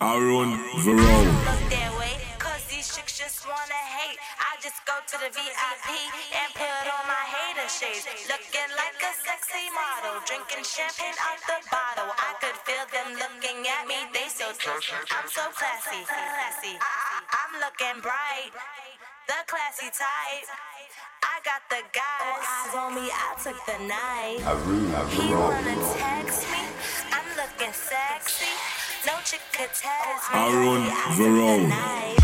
Aaron 0.00 0.54
Verone. 0.86 1.26
Look 1.42 1.62
that 1.74 1.90
way, 1.98 2.14
cause 2.38 2.62
these 2.70 2.86
chicks 2.86 3.18
just 3.18 3.42
wanna 3.42 3.82
hate. 3.98 4.14
I 4.38 4.54
just 4.62 4.78
go 4.86 4.94
to 4.94 5.16
the 5.18 5.26
VIP 5.34 5.88
and 6.38 6.48
put 6.54 6.86
on 6.86 7.04
my 7.10 7.24
hater 7.26 7.66
shades. 7.66 8.06
Looking 8.30 8.70
like 8.78 8.94
a 9.02 9.10
sexy 9.26 9.66
model, 9.74 10.22
drinking 10.22 10.62
champagne 10.62 11.18
out 11.18 11.42
the 11.50 11.58
bottle. 11.66 12.14
I 12.14 12.30
could 12.38 12.54
feel 12.62 12.86
them 12.94 13.18
looking 13.18 13.66
at 13.66 13.90
me, 13.90 13.98
they 14.14 14.30
so. 14.30 14.54
I'm 14.54 15.26
so 15.26 15.50
classy, 15.50 16.06
classy. 16.06 16.78
I- 16.78 17.26
I'm 17.34 17.58
looking 17.58 17.98
bright, 17.98 18.54
the 19.26 19.40
classy 19.50 19.90
type. 19.90 20.46
I 21.26 21.42
got 21.42 21.66
the 21.74 21.82
guys 21.90 22.38
oh, 22.38 22.54
eyes 22.54 22.74
on 22.78 22.90
me, 22.94 23.10
I 23.10 23.34
took 23.42 23.58
the 23.66 23.78
night. 23.82 24.38
He 25.10 25.34
wanna 25.34 25.74
text 25.98 26.46
me, 26.54 26.62
I'm 27.10 27.26
looking 27.34 27.74
sexy. 27.74 28.77
I 29.04 29.22
took 29.22 29.40
the 29.52 29.68
Verone. 31.14 32.17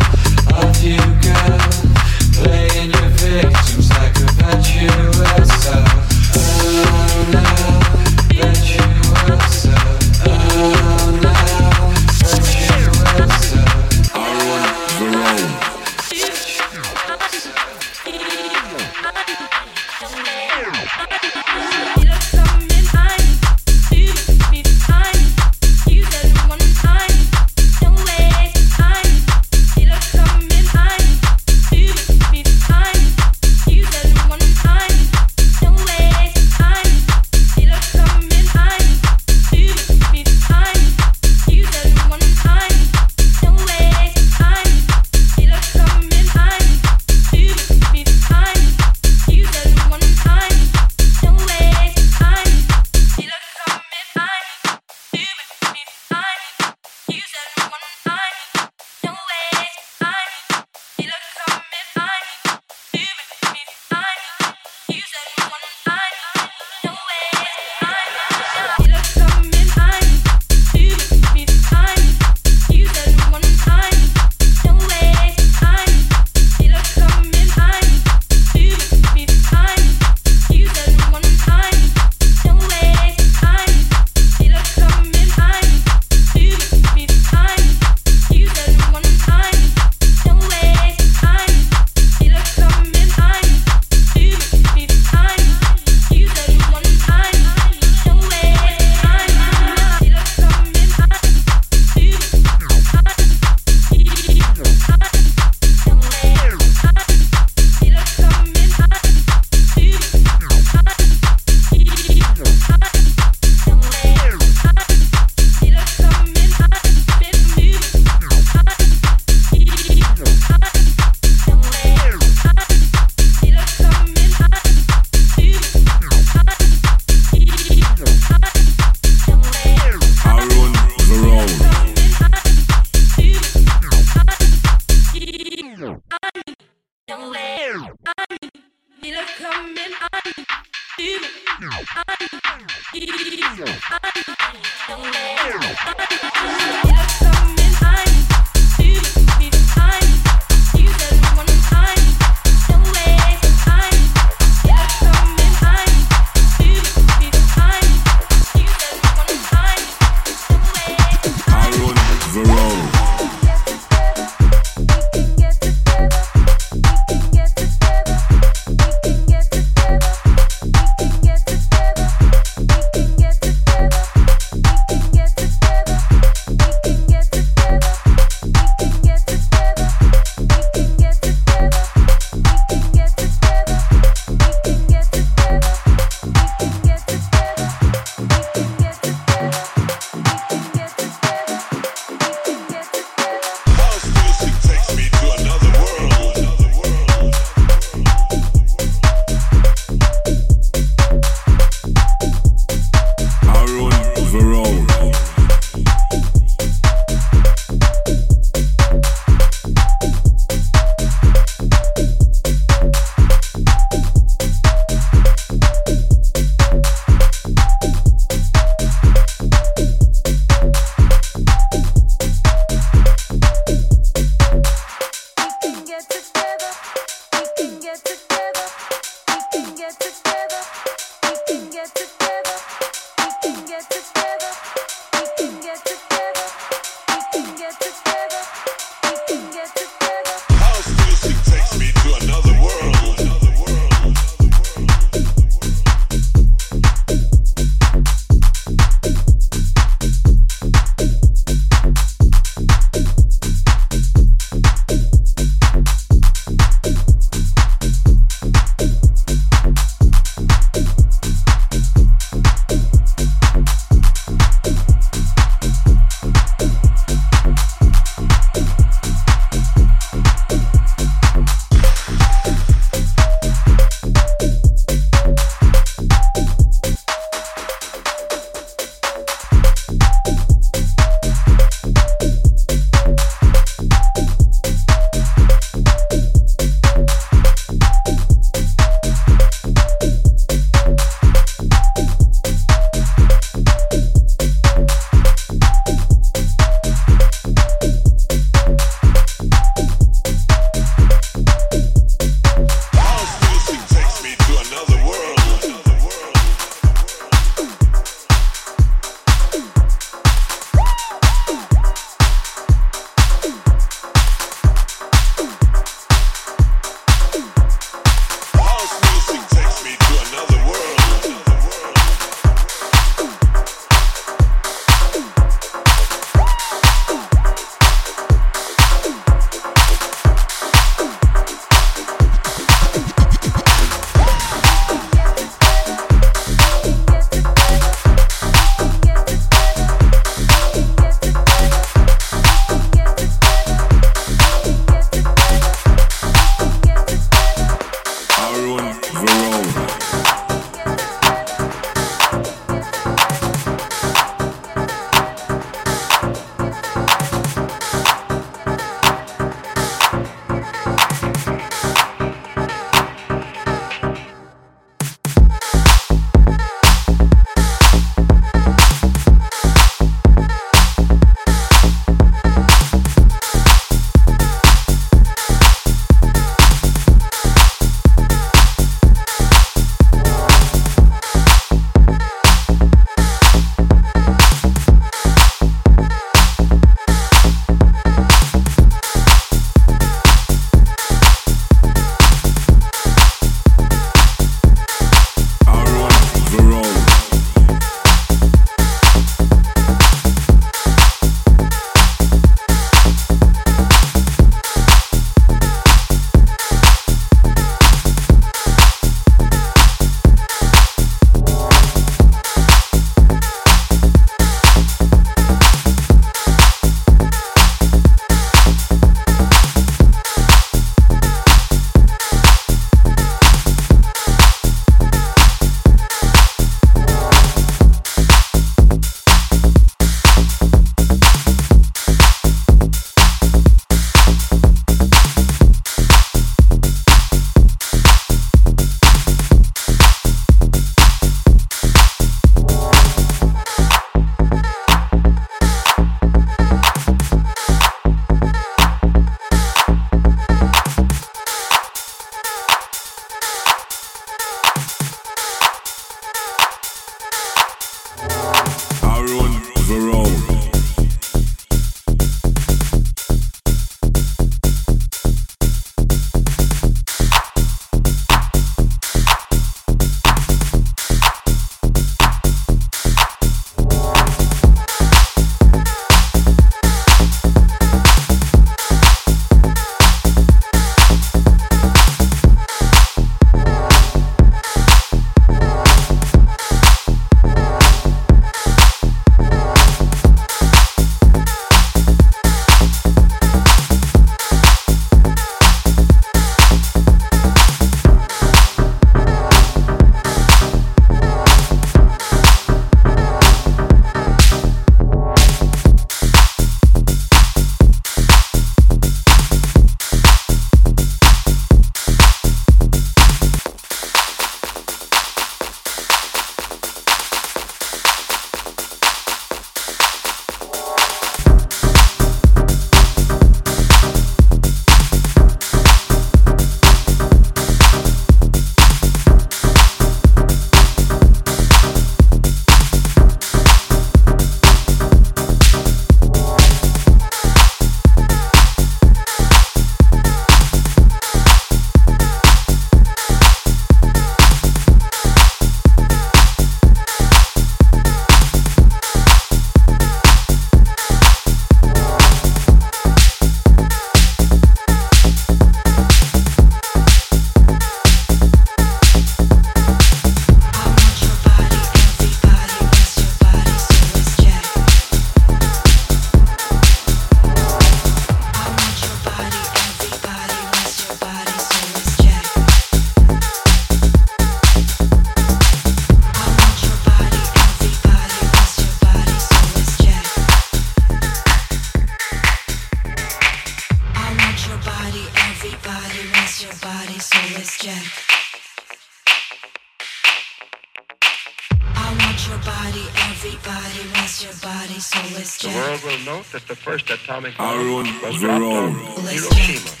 The 595.01 595.71
world 595.73 596.03
will 596.03 596.19
note 596.25 596.45
that 596.51 596.67
the 596.67 596.75
first 596.75 597.09
atomic 597.09 597.57
bomb 597.57 598.21
was 598.21 598.39
dropped 598.39 598.63
on 598.63 598.93
Hiroshima. 599.25 600.00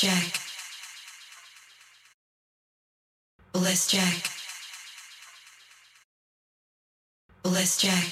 Jack. 0.00 0.32
Bless 3.52 3.86
Jack. 3.86 4.30
Bless 7.42 7.76
Jack. 7.76 8.08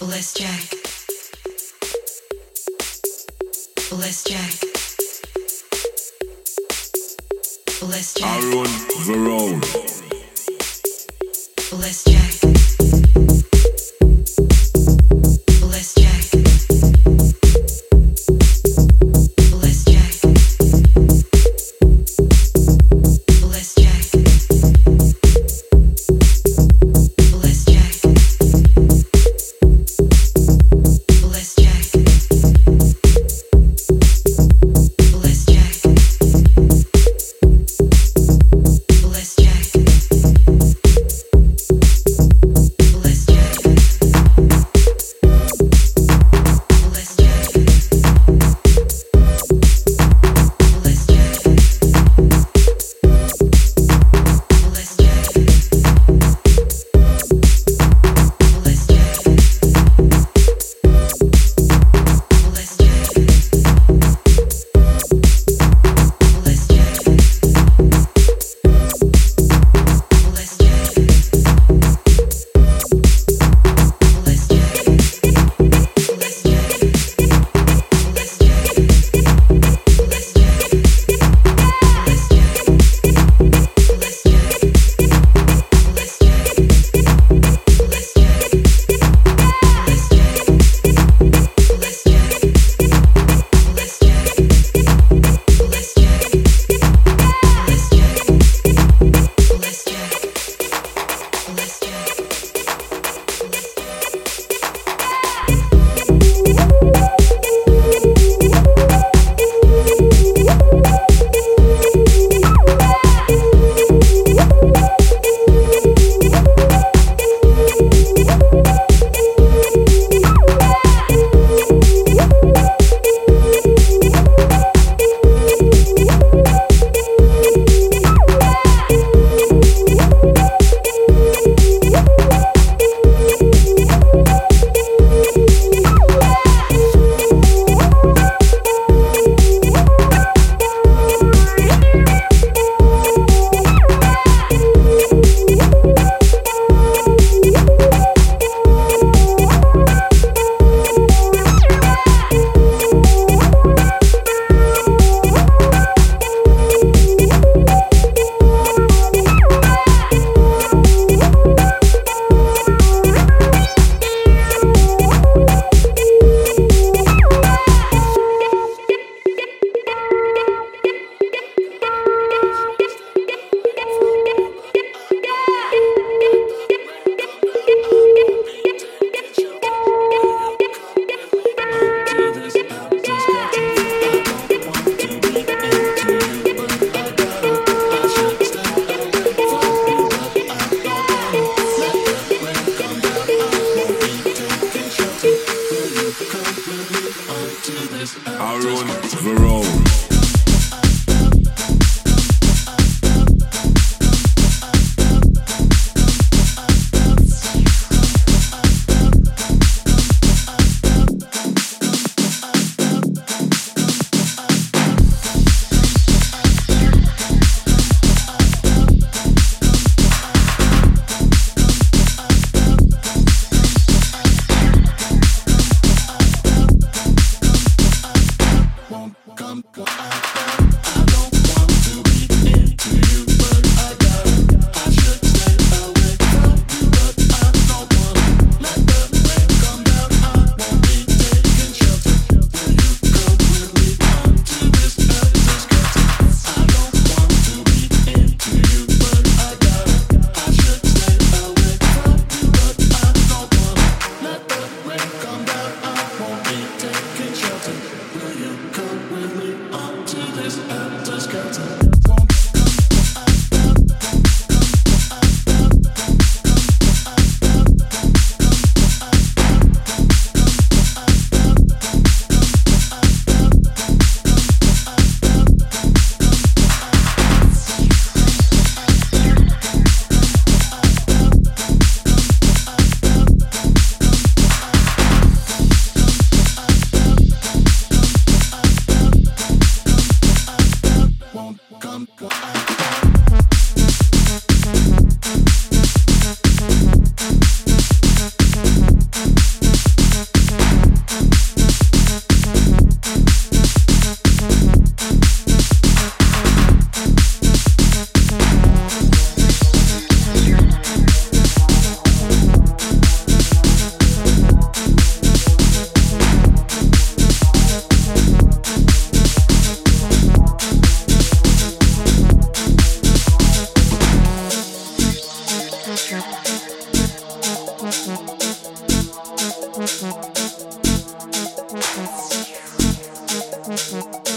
Bless 0.00 0.34
Jack. 0.34 0.64
Bless 3.90 4.24
Jack. 4.24 4.54
Bless 7.80 8.14
Jack. 8.14 8.42
Aaron 8.42 8.72
Verone. 9.06 9.60
Bless 11.70 12.02
Jack. 12.02 12.15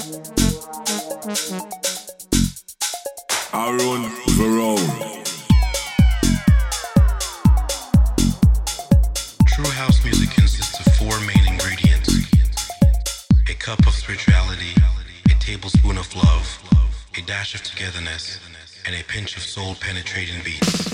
Aaron 0.09 0.23
Verone. 4.33 4.89
True 9.45 9.69
house 9.69 10.03
music 10.03 10.31
consists 10.31 10.79
of 10.79 10.95
four 10.95 11.19
main 11.19 11.45
ingredients 11.47 12.25
a 13.47 13.53
cup 13.53 13.85
of 13.85 13.93
spirituality, 13.93 14.73
a 15.27 15.35
tablespoon 15.39 15.99
of 15.99 16.15
love, 16.15 16.59
a 17.15 17.21
dash 17.21 17.53
of 17.53 17.61
togetherness, 17.61 18.39
and 18.87 18.95
a 18.95 19.03
pinch 19.03 19.37
of 19.37 19.43
soul 19.43 19.75
penetrating 19.75 20.41
beats. 20.43 20.88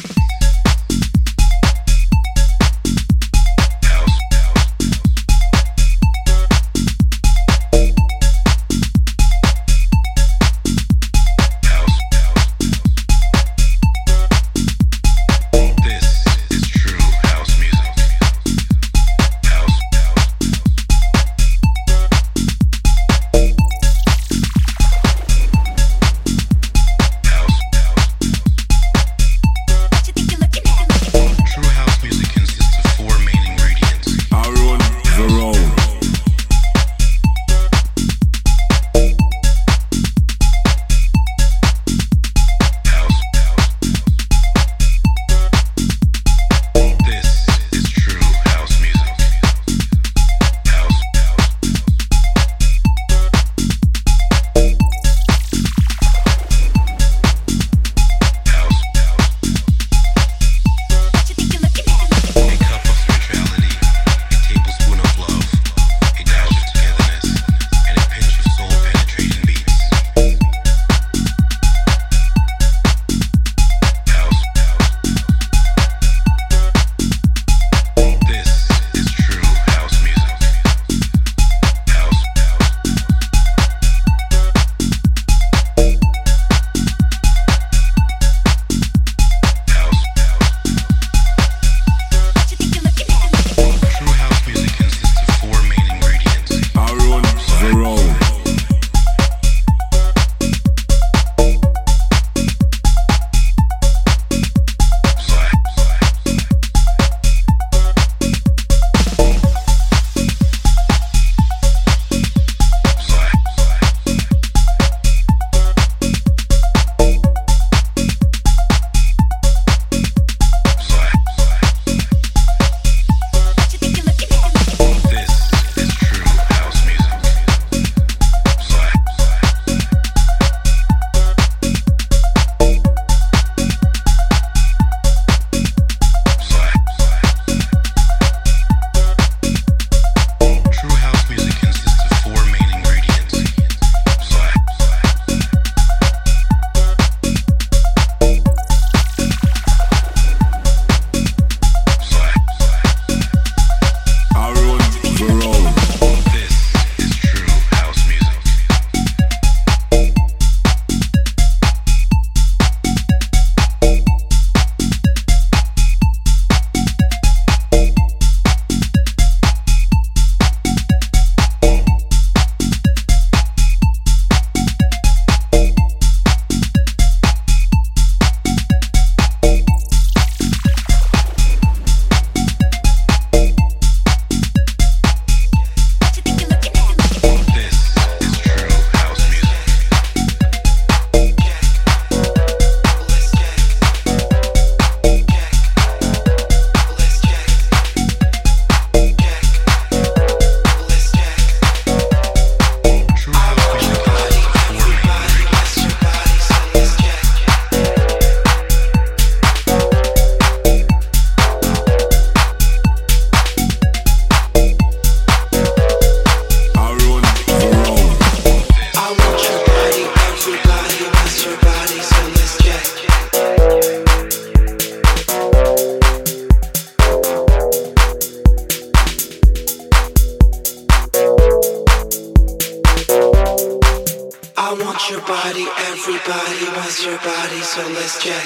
Body, 235.46 235.66
everybody 235.92 236.66
wants 236.76 237.06
your 237.06 237.18
body, 237.20 237.62
so 237.62 237.88
let's 237.90 238.24
check. 238.24 238.46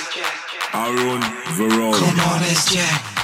Aaron 0.73 1.21
Verone. 1.55 1.93
Come 1.93 2.19
on, 2.19 2.41
let's 2.41 2.73
check. 2.73 3.18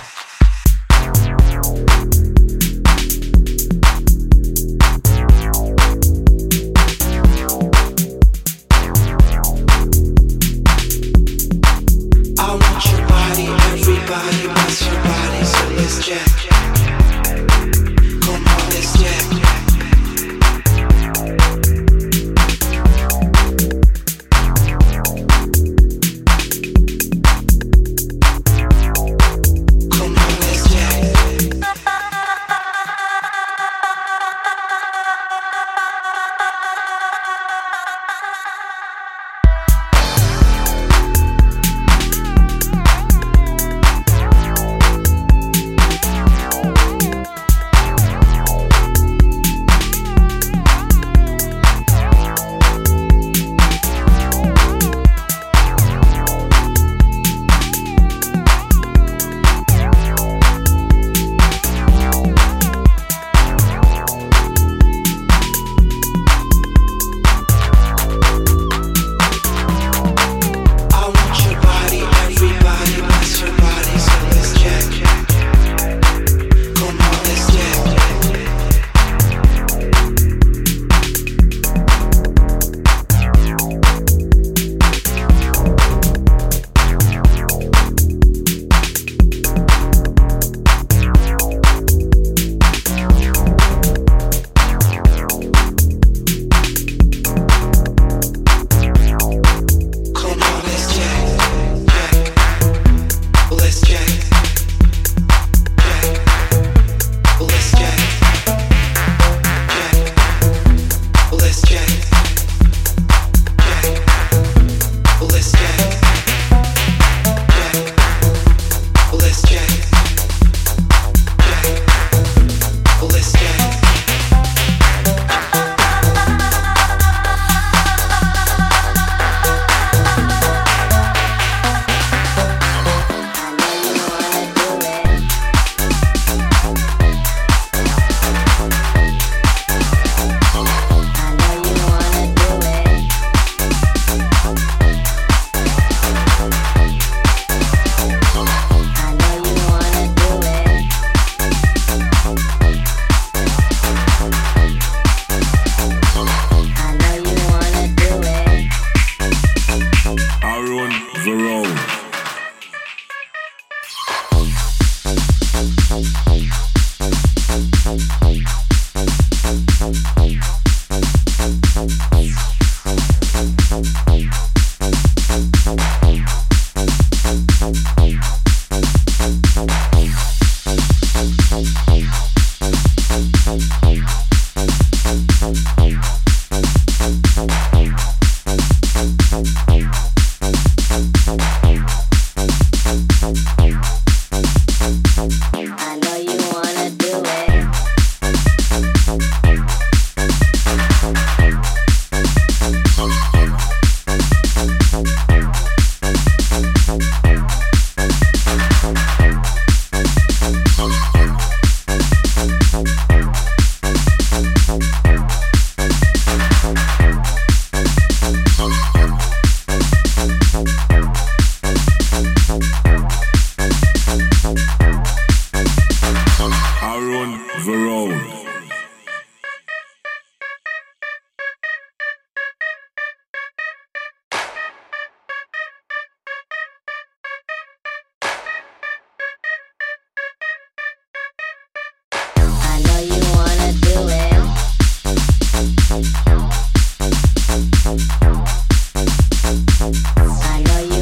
Aaron 250.56 250.64
Verone. 250.64 250.95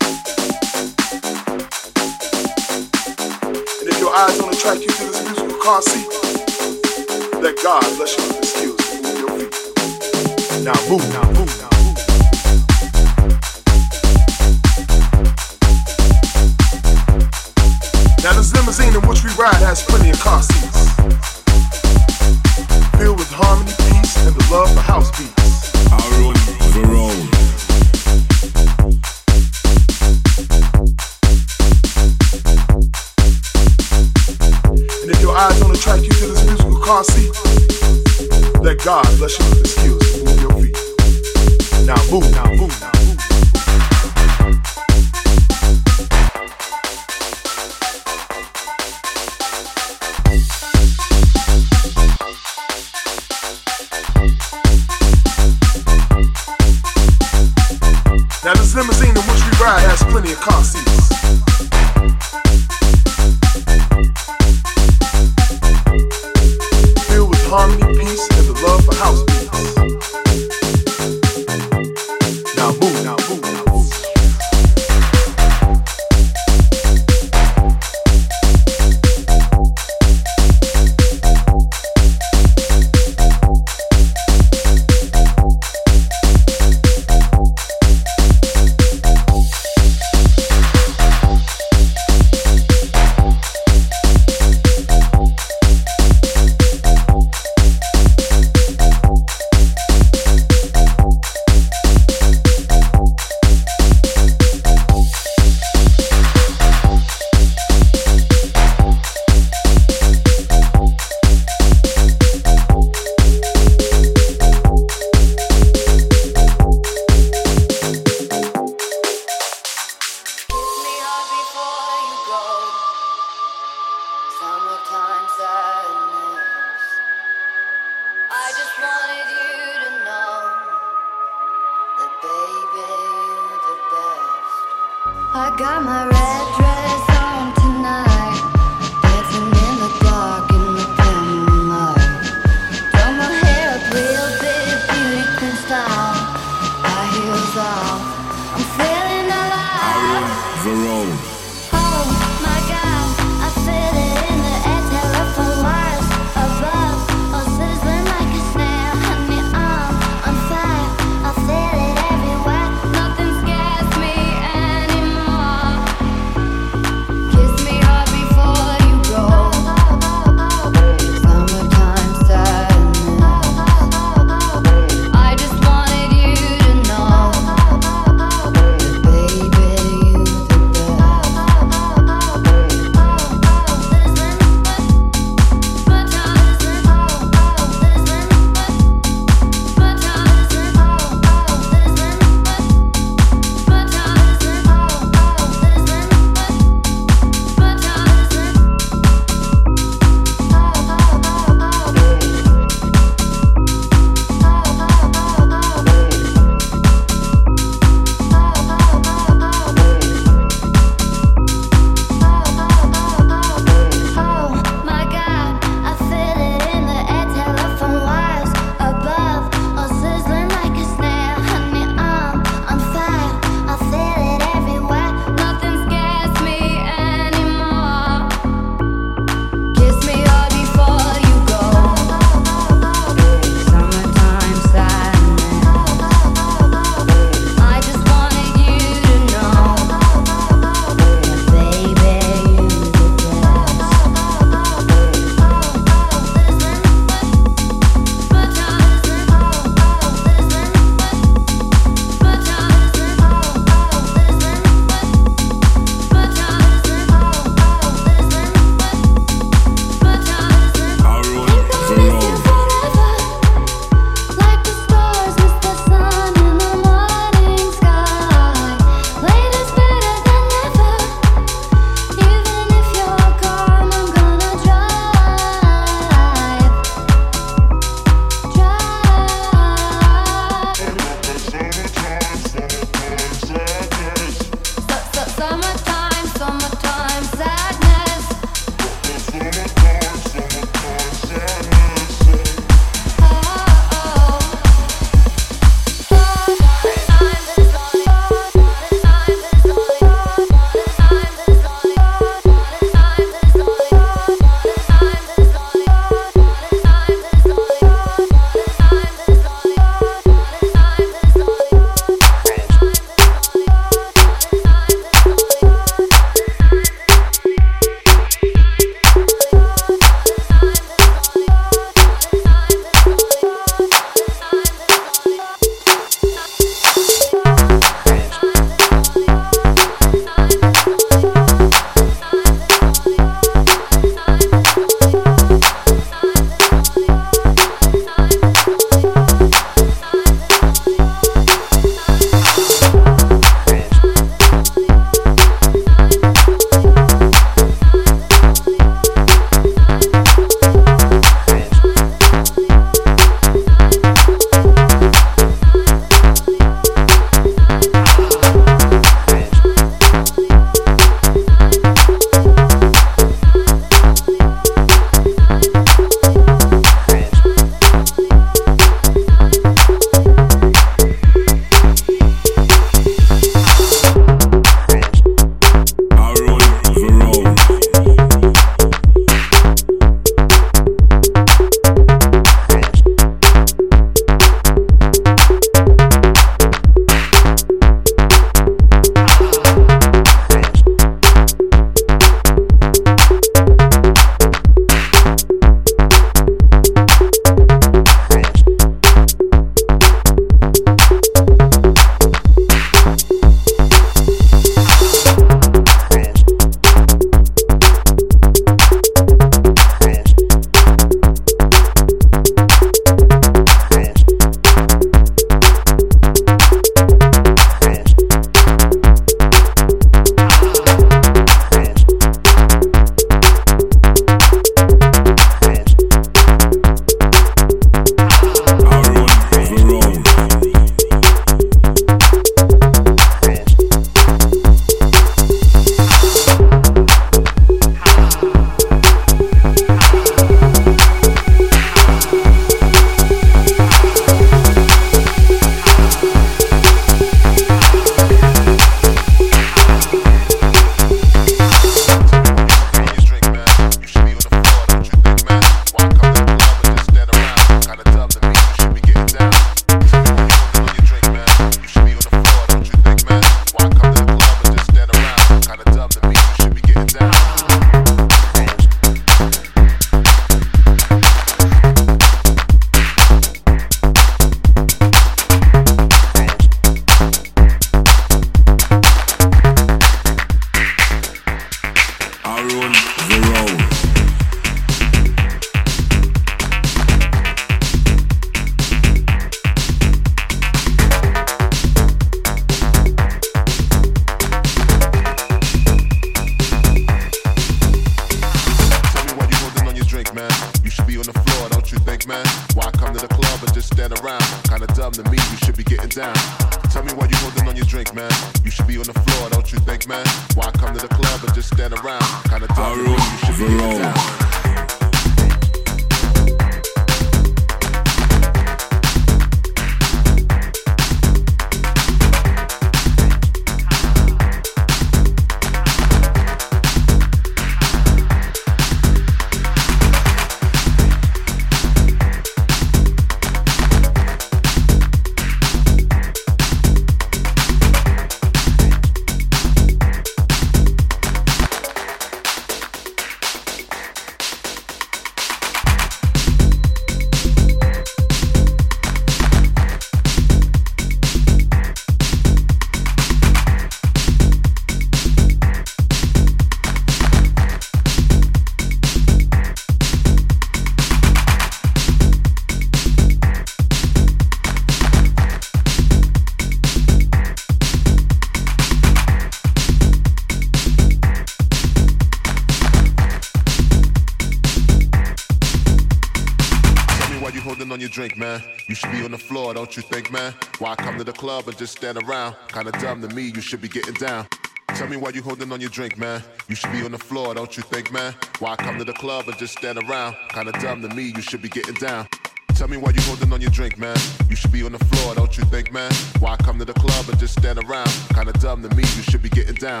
Man. 578.38 578.62
You 578.86 578.94
should 578.94 579.10
be 579.10 579.24
on 579.24 579.32
the 579.32 579.38
floor, 579.38 579.74
don't 579.74 579.94
you 579.96 580.02
think, 580.02 580.30
man? 580.30 580.54
Why 580.78 580.94
come 580.94 581.18
to 581.18 581.24
the 581.24 581.32
club 581.32 581.66
and 581.68 581.76
just 581.76 581.96
stand 581.96 582.18
around? 582.18 582.54
Kinda 582.68 582.92
dumb 582.92 583.20
to 583.22 583.28
me, 583.34 583.52
you 583.54 583.60
should 583.60 583.82
be 583.82 583.88
getting 583.88 584.14
down. 584.14 584.46
Tell 584.94 585.08
me 585.08 585.16
why 585.16 585.30
you 585.30 585.42
holding 585.42 585.70
on 585.72 585.80
your 585.80 585.90
drink, 585.90 586.16
man. 586.16 586.42
You 586.68 586.74
should 586.74 586.92
be 586.92 587.04
on 587.04 587.12
the 587.12 587.18
floor, 587.18 587.54
don't 587.54 587.76
you 587.76 587.82
think, 587.82 588.12
man? 588.12 588.34
Why 588.60 588.76
come 588.76 588.98
to 588.98 589.04
the 589.04 589.12
club 589.12 589.48
and 589.48 589.58
just 589.58 589.76
stand 589.76 589.98
around? 589.98 590.36
Kinda 590.50 590.72
dumb 590.80 591.02
to 591.02 591.08
me, 591.08 591.32
you 591.36 591.42
should 591.42 591.62
be 591.62 591.68
getting 591.68 591.94
down. 591.94 592.28
Tell 592.74 592.88
me 592.88 592.96
why 592.96 593.10
you 593.10 593.20
holding 593.22 593.52
on 593.52 593.60
your 593.60 593.70
drink, 593.70 593.98
man. 593.98 594.16
You 594.48 594.56
should 594.56 594.72
be 594.72 594.84
on 594.84 594.92
the 594.92 595.04
floor, 595.06 595.34
don't 595.34 595.56
you 595.58 595.64
think, 595.64 595.92
man? 595.92 596.12
Why 596.38 596.56
come 596.56 596.78
to 596.78 596.84
the 596.84 596.94
club 596.94 597.28
and 597.28 597.38
just 597.38 597.58
stand 597.58 597.78
around? 597.78 598.10
Kinda 598.34 598.52
dumb 598.54 598.82
to 598.82 598.94
me, 598.94 599.02
you 599.02 599.22
should 599.22 599.42
be 599.42 599.48
getting 599.48 599.74
down. 599.74 600.00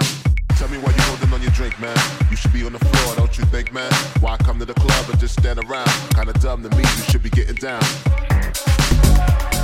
Tell 0.56 0.68
me 0.68 0.78
why 0.78 0.90
you 0.90 1.02
holding 1.02 1.32
on 1.32 1.42
your 1.42 1.52
drink, 1.52 1.78
man. 1.80 1.96
You 2.30 2.36
should 2.36 2.52
be 2.52 2.64
on 2.64 2.72
the 2.72 2.80
floor, 2.80 3.16
don't 3.16 3.38
you 3.38 3.44
think, 3.46 3.72
man? 3.72 3.92
Why 4.20 4.36
come 4.38 4.58
to 4.58 4.64
the 4.64 4.74
club 4.74 5.10
and 5.10 5.18
just 5.20 5.38
stand 5.38 5.58
around? 5.60 5.90
Kinda 6.14 6.32
dumb 6.34 6.62
to 6.62 6.70
me, 6.70 6.82
you 6.82 7.04
should 7.10 7.22
be 7.22 7.30
getting 7.30 7.56
down. 7.56 7.82
Yeah. 9.18 9.57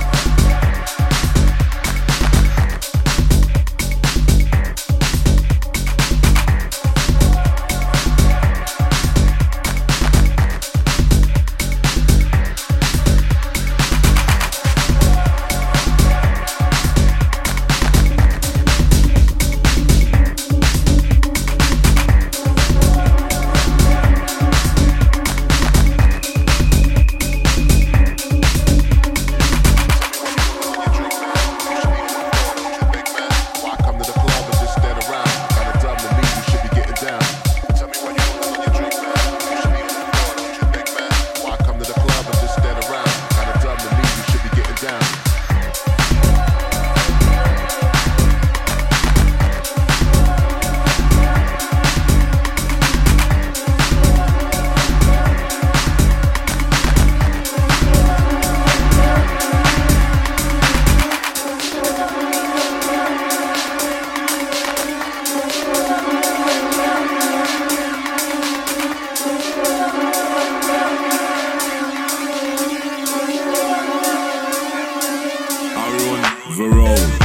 road. 76.85 77.24